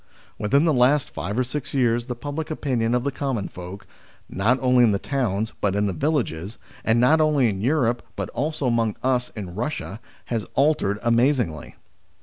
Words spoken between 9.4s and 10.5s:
Eussia, has